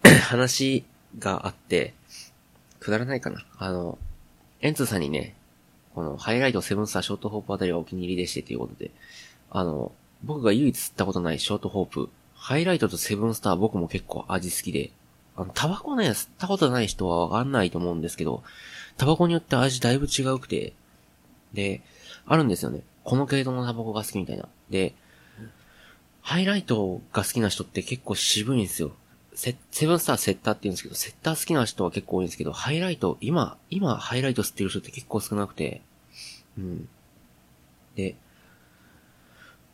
[0.29, 0.83] 話
[1.19, 1.93] があって、
[2.79, 3.45] くだらないかな。
[3.57, 3.97] あの、
[4.61, 5.35] エンツさんにね、
[5.95, 8.91] このハイライトセブンスターショートホープあたりがお気に入りでしてということで、
[9.51, 9.91] あの、
[10.23, 14.91] 僕が唯一吸ったことないショートホープ、ハイライトとセブンスター僕も結構味好きで、
[15.35, 18.43] あの、タバコね、吸ったことない人はわかんないと思うんですけど、
[18.97, 20.73] タバコによって味だいぶ違うくて、
[21.53, 21.81] で、
[22.25, 22.81] あるんですよね。
[23.03, 24.47] この系統のタバコが好きみたいな。
[24.69, 24.93] で、
[26.21, 28.91] ハイライトが好きな人って結構渋いんですよ。
[29.35, 35.81] セ、セブンスターセッターって言うんですけど、セッター好きな人は結構多いんですけど、ハイライト、今、今ハイライト吸ってる人って結構少なくて、
[36.57, 36.87] うん。
[37.95, 38.15] で、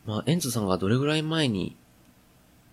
[0.06, 1.76] まあ、エンツさんがどれぐらい前に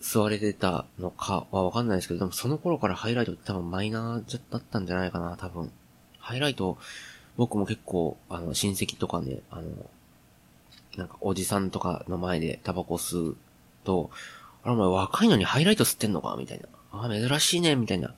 [0.00, 5.70] 吸われてたのかはわかんないですけど、でもその頃からハイライトって多分マイナーだったんじゃないかな、多分。
[6.18, 6.78] ハイライト、
[7.36, 9.70] 僕も結構、あの、親戚とかね、あの、
[10.96, 13.36] なんかおじさんとかの前でタバコ吸う
[13.84, 14.10] と、
[14.62, 16.66] あれお前若いのにハイライト吸ってんのかみたいな。
[17.04, 18.14] あ、珍しいね、みたいな。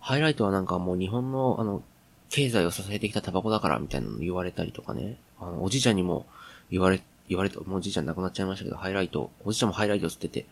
[0.00, 1.82] ハイライトはなんかもう日本の、あの、
[2.30, 5.16] 経済を支えてきたタバコだから、みたいなの言われたりとかね。
[5.40, 6.26] あの、おじいちゃんにも
[6.70, 10.46] 言われ、言われた、もうおじいちゃん亡くなっちゃいましたけど、ハイライト、おじいちゃんもハイライト吸ってて、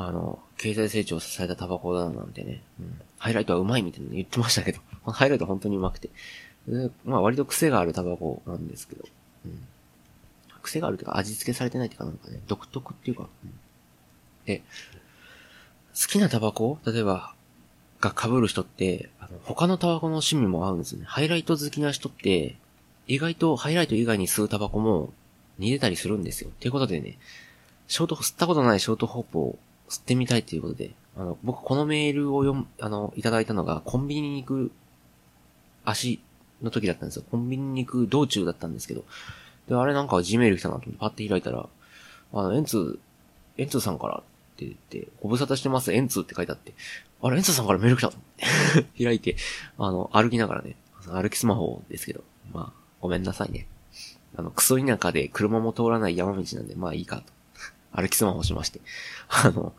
[0.00, 6.08] あの、経済成長を支えたタバコだなんてね、うん、ハイライトはうまいみたいなの言ってましたけど、こ のハイライト本当にうまくて。
[6.68, 9.04] でまあ割と癖があるタバコなんですけど、
[9.46, 9.66] うん。
[10.62, 13.54] 癖があるというか味付けされてないっていうかなんかね、独特っていうか、うん、
[14.44, 14.62] で、
[16.00, 16.78] 好きなタバコ？
[16.86, 17.34] 例えば、
[18.00, 21.06] が被る人って、あの、他のタバコの趣味も合うんですよね。
[21.08, 22.56] ハイライト好きな人って、
[23.08, 25.12] 意外とハイライト以外に吸うタバコも
[25.58, 26.50] 似てたりするんですよ。
[26.60, 27.18] ということでね、
[27.88, 29.58] ショート、吸ったことないショートホップを
[29.88, 34.70] 吸ってみたいということで、あの、僕このメールを読む、あの、いただいたのが、コンビニに行く
[35.84, 36.20] 足
[36.62, 37.24] の時だったんですよ。
[37.28, 39.04] コンビニに行く道中だったんですけど、
[39.68, 41.66] で、あれなんか Gmail 来たなと思ってパッて開いたら、
[42.34, 43.00] あの、エンツ、
[43.56, 44.22] エンツさんから
[44.64, 46.74] って言って、ご無沙汰してます、エンツって書いてあって、
[47.22, 48.12] あれ、エンツさんからメール来た
[49.00, 49.36] 開いて、
[49.78, 50.74] あの、歩きながらね、
[51.06, 53.68] 歩きスマホですけど、まあ、ごめんなさいね。
[54.36, 57.32] あの、クソ田舎で車も通らない山道なんで、まあいいかと。
[57.92, 58.80] 歩きスマホしまして。
[59.28, 59.74] あの、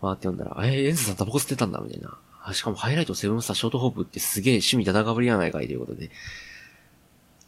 [0.00, 2.52] わーって読んだら、えー、エンズさんタバコ吸ってたんだ、みたいな。
[2.52, 6.10] しかもハイライトセブンスターショートホープってすげえ趣味だだかぶりやないかいということで。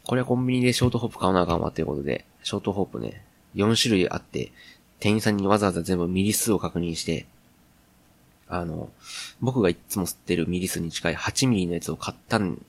[0.05, 4.53] これはコンビニでショートホープ買わなあかんわということで、ショートホープね、4種類あって、
[5.02, 7.26] 店員さんにわざわざ全部ミリ数を確認して、
[8.46, 8.88] あの、
[9.40, 12.64] 僕がいつも吸ってるミリ数に近い8ミリのやつを買ったん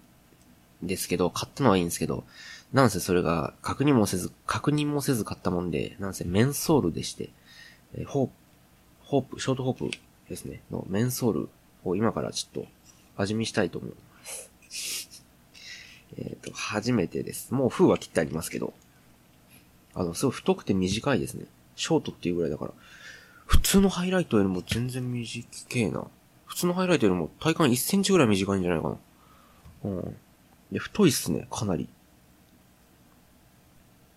[0.82, 2.24] ですけど、買ったのはいいんですけど、
[2.74, 7.30] なんせそれが確認もせず、確認もせず買ったもんで、なんせメンソールでして、
[7.94, 8.34] え、ホープ、
[9.04, 11.50] ホープ、ショートホープですね、のメンソール
[11.84, 12.68] を今からちょっと
[13.16, 13.94] 味見したいと思う。
[16.18, 17.54] えっと、初めてです。
[17.54, 18.74] もう封は切ってありますけど。
[19.94, 21.46] あの、すごい太くて短いですね。
[21.76, 22.72] ショートっていうぐらいだから。
[23.46, 26.06] 普通のハイライトよりも全然短いな。
[26.46, 28.98] 普通のハイライトよりも体感1センチぐらい短いんじゃないかな。
[29.86, 30.16] うん。
[30.72, 31.88] で、太いっすね、かなり。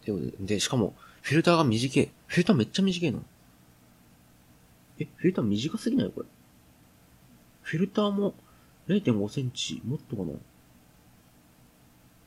[0.04, 2.10] で、で、しかも、フィルターが短い。
[2.26, 3.22] フィルターめっちゃ短いの。
[4.98, 6.26] え、フィルター短すぎないこれ。
[7.62, 8.34] フィルターも
[8.88, 10.34] 0.5センチ、もっとかない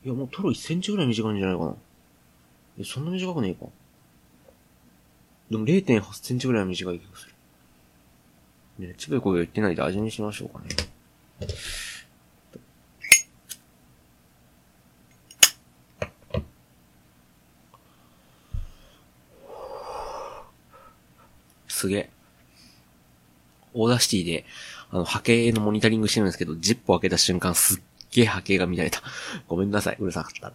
[0.07, 1.75] や、もうトロ1センチぐらい短いんじゃないかな。
[2.77, 3.67] え、そんな短くねえか。
[5.49, 7.33] でも0.8センチぐらいは短い気がする。
[8.87, 10.67] ね、つべこべ言ってないで味にしましょうかね。
[21.67, 22.09] すげえ。
[23.73, 24.45] Audacityで、
[24.91, 27.81] あの、波形のモニタリングしてるんですけど、ジップを開けた瞬間すっ
[28.11, 29.01] げえ波形が乱れた。
[29.47, 30.53] ごめんなさい、うるさかった。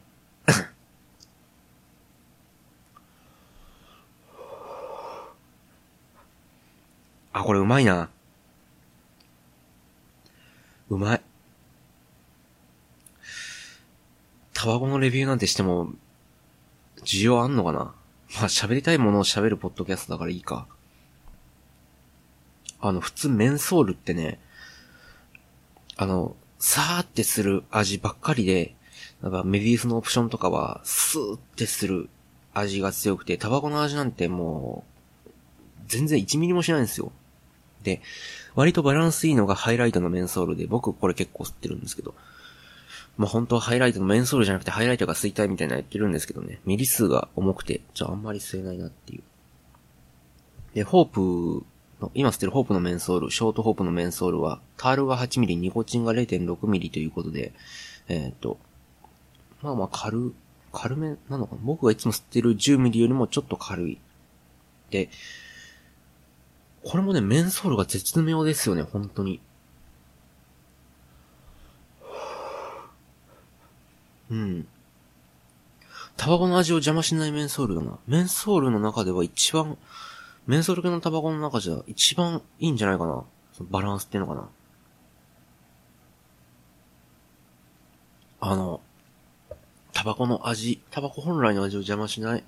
[7.35, 8.09] あ、これうまいな。
[10.89, 11.21] うまい。
[14.55, 15.93] タバコのレビューなんてしても、
[17.05, 17.79] 需要あんのかな？
[17.79, 17.95] まあ
[18.45, 20.69] 喋りたいものを喋るポッドキャストだからいいか。
[22.81, 24.39] あの、普通メンソールってね、
[25.97, 28.77] あの、さーってする味ばっかりで、
[29.23, 32.09] なんかメビウスのオプションとかは、スーってする
[32.53, 34.85] 味が強くて、タバコの味なんても
[35.27, 35.31] う、
[35.89, 37.11] 全然1ミリもしないんですよ。
[37.85, 38.03] で、
[38.57, 42.15] 割とバランスいいのがハイライトのメンソールで、僕これ結構吸ってるんですけど、
[43.17, 49.23] まあ本当はハイライトのメンソールじゃなくてハイライトが吸いたいみたいな言ってるんですけどね、ミリ数が重くて、じゃああんまり吸えないなっていう。
[50.75, 51.65] で、ホープ
[52.01, 57.53] の今捨てるホープのメンソール、ショートホープのメンソールは、タールが 8mm、ニコチンが 0.6mm ということで、
[58.09, 58.59] えっ、ー、と、
[59.63, 60.35] まあまあ軽、
[60.73, 63.99] 軽めなのかな僕がいつも吸ってる 10mm よりもちょっと軽い。
[64.91, 65.09] で、
[66.85, 69.41] これもね、メンソールが絶妙ですよね、本当に。
[74.31, 74.67] うん。
[76.17, 77.99] タバコの味を邪魔しないメンソールだな。
[78.07, 79.77] メンソールの中では一番
[80.47, 83.25] メンソール系のタバコの中じゃ一番いいんじゃないかな。
[83.53, 84.49] そのバランスっていうのかな。
[88.41, 88.83] あの、
[89.93, 92.45] タバコの味、タバコ本来の味を邪魔しない、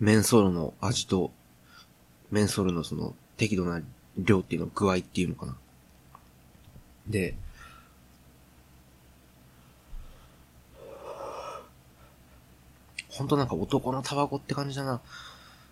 [0.00, 1.30] メンソールの味と、
[2.32, 3.80] メンソールのその適度な
[4.18, 5.56] 量っていうの、具合っていうのかな。
[7.06, 7.34] で、
[13.10, 15.02] ほんとなんか男のタバコって感じだな。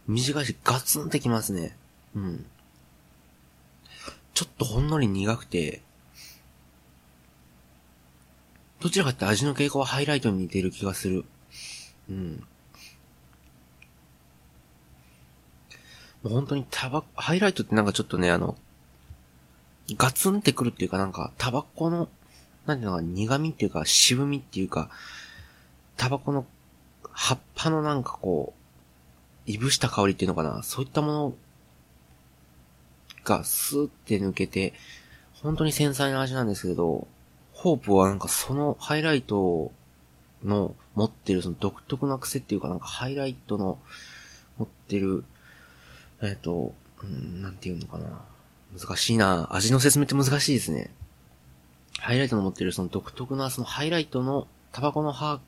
[0.07, 1.75] 短いしガツンってきますね。
[2.15, 2.47] うん。
[4.35, 5.81] ちょっとほんのり苦くて、
[8.81, 11.25] どちらかって味の傾向はハイライトに似てる気がする。
[12.11, 12.33] うん。
[12.37, 12.45] もう
[16.23, 18.57] 本当にタバコ、ハイライトってなんかちょっとね、あの、
[19.97, 22.09] ガツンってくるっていうかなんか、タバコの、
[22.67, 24.91] なんていうのか、苦味っていうか、渋みっていうか、
[25.97, 26.47] タバコの
[27.11, 28.53] 葉っぱのなんかこ
[29.47, 30.63] う、いぶした香りっていうのかな？
[30.63, 31.35] そういったもの
[33.25, 34.75] がスーって抜けて、
[35.43, 37.09] 本当に繊細な味なんですけど、
[37.53, 39.73] ホープはなんかそのハイライト
[40.45, 43.79] の持ってるその独特な癖っていうかなんかハイライトの
[44.59, 45.25] 持ってる、
[46.23, 48.25] えっ、ー、と、うん、なんていうのかな。
[48.79, 49.49] 難しいな。
[49.53, 50.91] 味の説明って難しいですね。
[51.99, 55.41] ハイライトの持ってるその独特なそのハイライトのタバコの葉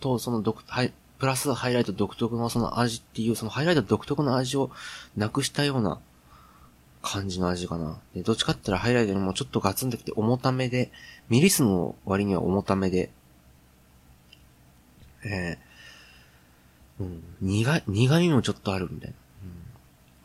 [0.00, 4.70] と、その独、はい、プラスハイライト独特のその味っていう、そのハイライト独特の味を
[5.16, 6.00] なくしたような
[7.02, 7.98] 感じの味かな。
[8.14, 10.90] で、どっちかって言ったらハイライトにもちょっとガツンときて重ためで、
[11.28, 13.10] ミリ数の割には重ためで、
[15.24, 19.16] えー、うん、苦い、苦味もちょっとあるみたいな、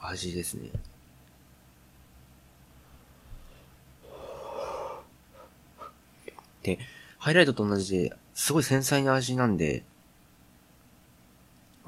[0.01, 0.69] 味ですね。
[6.63, 6.79] で、
[7.17, 9.83] ハイライトと同じで、すごい繊細な味なんで、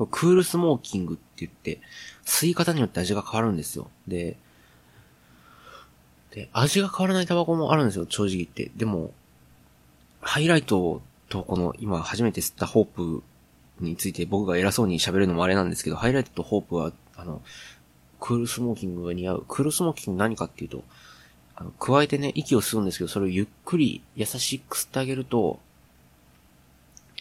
[0.10, 1.80] クールスモーキングって言って、
[2.26, 3.90] 吸い方によって味が変わるんですよ。
[4.08, 4.38] で、
[6.32, 8.72] で、味が変わらないタバコもあるんですよ、正直言って。
[8.76, 9.14] でも、
[10.22, 13.24] ハイライトとこの今初めて吸ったホープ
[13.80, 17.42] について僕が偉そうに喋るのもあれなんですけど、ハイライトとホープは、あの、
[18.22, 19.46] クールスモーキングが似合う。
[19.48, 20.84] クールスモーキング何かっていうと、
[21.56, 25.60] あの、加えてね、息を吸うんですけど、それをゆっくり優しく吸ってあげると、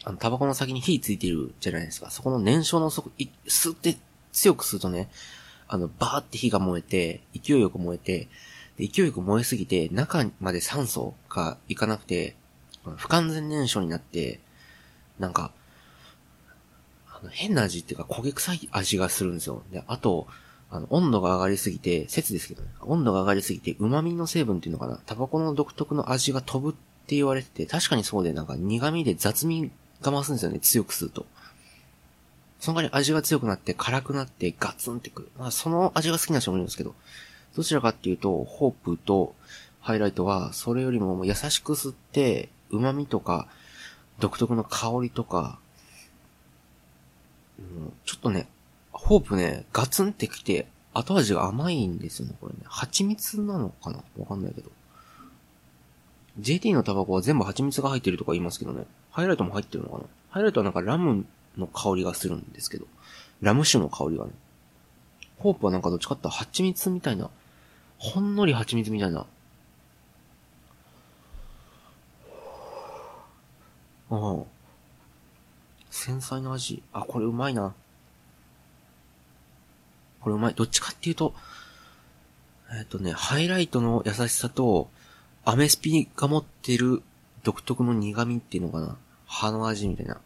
[0.03, 2.11] あの、タバコの先に火ついてるじゃないですか。
[2.11, 3.11] そこの燃焼の底、
[3.47, 3.97] 吸って
[4.31, 5.09] 強く吸うとね、
[5.67, 8.27] あの、バーって火が燃えて、勢いよく燃えて、
[8.77, 12.35] で勢いよく燃えすぎて、中まで酸素がいかなくて、
[12.97, 14.39] 不完全燃焼になって、
[15.17, 15.51] なんか、
[17.29, 19.63] 変な味っていうか焦げ臭い味がするんですよ。
[19.71, 20.27] で、あと、
[20.71, 26.73] あの、温度が上がりすぎて、説ですけどね、温度が上がりすぎて、旨味の成分っていうのかな、タバコの独特の味が飛ぶっ
[27.07, 29.69] て言われてて、確かにそうで、なんか苦味で雑味
[30.01, 31.25] が増すんですよね、強くすると。
[32.61, 35.31] その代わり味が強くなって辛くなってガツンってくる。
[35.37, 36.95] まあ、その味が好きな人もいるんですけど、
[37.55, 39.35] どちらかっていうと、ホープと
[39.81, 43.47] ハイライトは、それよりも優しく吸って、旨味とか、
[44.19, 45.59] 独特の香りとか、
[47.59, 48.47] うん、ちょっとね、
[48.91, 52.59] ホープね、ガツンってきて、後味が甘いんですよね、これね。
[52.65, 54.03] 蜂蜜なのかな？
[54.17, 54.69] わかんないけど。
[56.39, 58.85] JT のタバコは全部蜂蜜が入ってるとか言いますけどね。
[59.11, 60.03] ハイライトも入ってるのかな？
[60.29, 61.25] ハイライトはなんかラム
[61.57, 62.85] の香りがするんですけど。
[63.41, 64.31] ラム酒の香りがね。
[65.39, 67.29] ホープはなんかどっちかって蜂蜜みたいな。
[67.97, 69.25] ほんのり蜂蜜みたいな。
[74.09, 74.35] ああ。
[75.89, 76.83] 繊細な味。
[76.93, 77.73] あ、これうまいな。
[80.21, 80.53] これうまい。
[80.53, 81.33] どっちかっていうと、
[82.71, 84.89] えっ、とね、ハイライトの優しさと、
[85.43, 87.01] アメスピが持ってる
[87.43, 88.97] 独特の苦味っていうのかな。
[89.25, 90.21] 葉の味みたいな。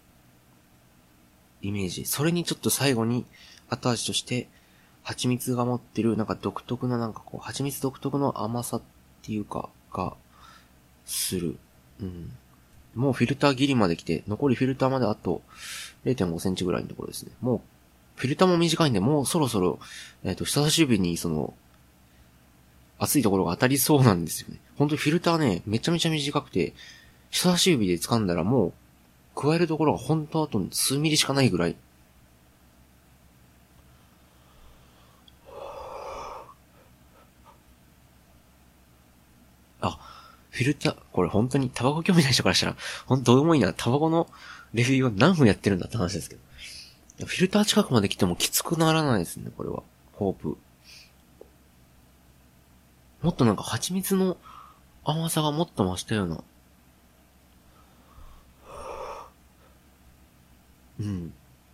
[1.61, 2.05] イメージ。
[2.05, 3.25] それにちょっと最後に
[3.69, 4.47] 後味として、
[5.03, 8.81] 蜂蜜が持ってるなんか独特ななんかこう、蜂蜜独特の甘さっ
[9.21, 10.15] ていうか、が、
[11.05, 11.57] する。
[12.01, 12.31] うん。
[12.95, 15.41] もうフィルター切りまで来て、残りフィルターまであと
[16.05, 17.31] 0.5センチぐらいのところですね。
[17.41, 17.61] もう、
[18.15, 19.79] フィルターも短いんで、もうそろそろ、
[20.23, 21.53] えっ、ー、と、人差し指にその、
[22.97, 24.59] 熱いところが当たりそうなんですよね。
[24.77, 26.73] ほんとフィルターね、めちゃめちゃ短くて、
[27.29, 28.73] 人差し指で掴んだらもう、
[29.35, 31.75] 加えるところが本当あと数ミリしかないぐらい。
[39.81, 39.99] あ、
[40.51, 43.73] フィルター、これ本当にタバコ興味ない人からしたら、ほんとどうでもいいな。
[43.73, 44.29] タバコの
[44.73, 46.41] レビューを何分やってるんだって話ですけど。
[47.19, 49.83] フィルター近くまで来てもきつくならないですね、これは。
[50.13, 50.57] ホープ。
[53.21, 54.37] もっとなんか蜂蜜の
[55.03, 56.43] 甘さがもっと増したような。
[60.99, 61.33] うん。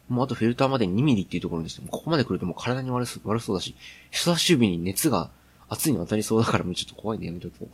[0.10, 3.76] もうあとフィルターまで2ミリっていうところにしても、ここまで来るともう体に悪そう悪そうだし、
[4.12, 5.30] 人差し指に熱が
[5.70, 7.68] 熱いの当たりそうだからもうちょっと怖いね、やめとこう。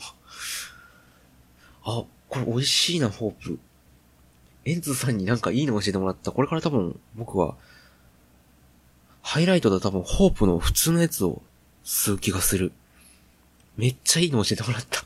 [1.84, 3.60] あ、これ美味しいな、ホープ。
[4.68, 6.34] エンズさんになんかいいの教えてもらった。
[6.34, 7.56] これから多分僕は、
[9.22, 11.42] ハイライトだ多分ホープの普通のやつを
[11.86, 12.74] 吸う気がする。
[13.78, 15.06] めっちゃいいの教えてもらった。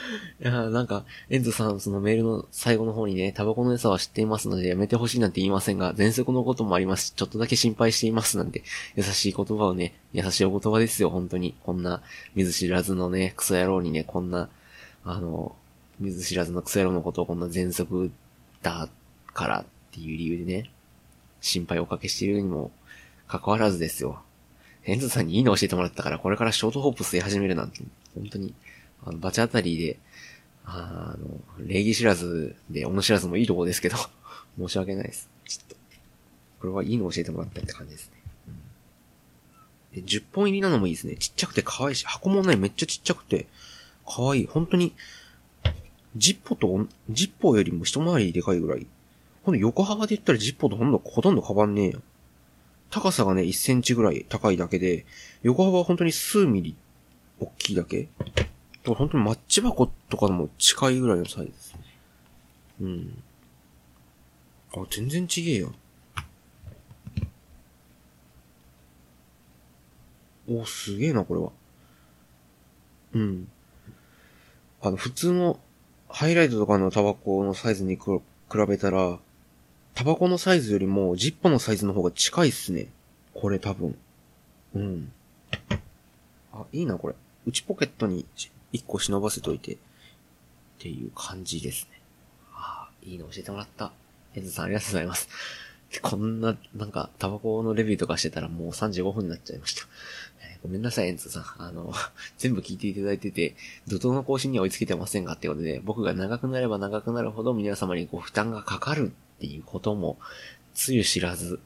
[0.40, 8.62] いやなんか、エンゾさん、そのメールの最後の方にね、タバコの良さは知っていますのでやめてほしいなんて言いませんが、喘息のこともありますし、ちょっとだけ心配していますなんて、
[8.96, 11.54] 優しい言葉をね、優しいお言葉ですよ、本当に。
[11.62, 12.00] こんな、
[12.34, 14.48] 見ず知らずのね、クソ野郎にね、こんな、
[15.04, 15.54] あの、
[16.00, 18.10] 見ず知らずのクソ野郎のことをこんな喘息
[18.64, 18.88] だ
[19.32, 20.70] からっていう理由でね、
[21.40, 22.72] 心配をおかけしているにも、
[23.28, 24.22] 関わらずですよ。
[24.84, 27.82] エンゾさんにいいの教えてもらったから、これからショートホープ吸い始めるなんて、
[28.14, 28.54] 本当に、
[29.04, 29.98] あの、バチ当たりで、
[30.64, 33.96] あの、礼儀知らずで、女知らずもいいとこですけど、
[34.58, 35.28] 申し訳ないです。
[35.46, 35.76] ちょっと。
[36.60, 38.14] これはいいの教えてもらったって感じですね。
[39.94, 41.16] うん、で10本入りなのもいいですね。
[41.16, 43.46] ちっちゃくて可愛いし、箱もね、めっちゃちっちゃくて、
[44.06, 44.46] 可愛い。
[44.46, 44.94] 本当に、
[46.16, 48.86] ジッポと、ジッポよりも一回りでかいぐらい。
[49.42, 52.02] ほんと横幅で言ったらジッポとほんと、ほとんど変わんねえよ。
[52.90, 55.04] 高さがね、1センチぐらい高いだけで、
[55.42, 56.76] 横幅は本当に数ミリ
[57.40, 58.08] 大きいだけ
[58.84, 61.52] と本当にマッチ箱とかでも近いぐらいのサイズ。
[62.80, 63.22] うん。
[64.76, 65.72] あ、全然ちげえよ。
[70.48, 71.50] お、すげえな、これは。
[73.14, 73.48] うん。
[74.82, 75.58] あの、普通の
[76.14, 78.20] ハイライトとかのタバコのサイズに比
[78.68, 79.18] べたら、
[79.96, 82.86] タバコのサイズよりもジッポのサイズの方が近いっすね。
[83.34, 83.98] これ多分。
[84.76, 85.12] うん。
[86.52, 87.16] あ、いいな、これ。
[87.46, 88.26] 内ポケットに
[88.70, 89.76] 一個忍ばせといて、っ
[90.78, 92.00] ていう感じですね。
[92.52, 93.90] ああ、いいの教えてもらった。
[94.36, 95.28] エンズさんありがとうございます。
[96.00, 99.88] こんな、なんか、タバコのレビューとかしてたらもう35分になっちゃいました。
[100.64, 101.44] ごめんなさい、エンズさん。
[101.58, 101.92] あの、
[102.38, 103.54] 全部聞いていただいてて、
[103.86, 110.16] 怒涛の更新には追いつけてませんかってことで、僕が長くなれば長くなるほど皆様にご負担がかかるっていうことも、
[110.72, 111.60] つゆ知らず、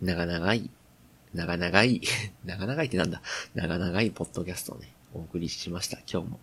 [0.00, 0.68] 長々い、
[1.32, 2.00] 長々い、
[2.44, 3.22] 長々いってなんだ
[3.54, 5.98] 長々いポッドキャストをね、お送りしました。
[6.12, 6.40] 今日も。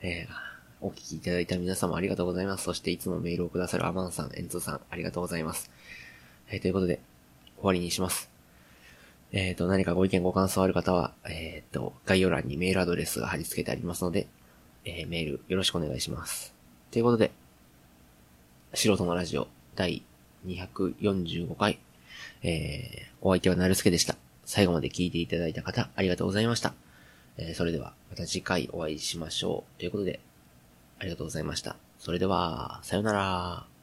[0.00, 0.32] えー、
[0.80, 2.64] お聞きいただいた皆様ありがとうございます。
[2.64, 5.70] そしていつもメールをくださるアマンさん、エンツさん、ありがとうございます。
[6.50, 6.98] えー、ということで、
[7.58, 8.37] 終わりにします。
[9.32, 14.26] えっ、と、何かご意見ご感想ある方は、えっ、と、概要欄にメールアドレスが貼り付けてありますので、
[14.84, 16.54] えーメールよろしくお願いします。
[16.90, 17.30] ということで、
[18.72, 20.02] 素人のラジオ第
[20.46, 21.78] 245回、
[22.42, 24.16] えー、お相手はなるすけでした。
[24.44, 26.74] 最後まで聞いていただいた方、ありがとうございました。
[27.36, 29.78] えーそれでは、また次回お会いしましょう。
[29.78, 30.20] ということで、
[30.98, 31.76] ありがとうございました。
[31.98, 33.77] それでは、さよなら。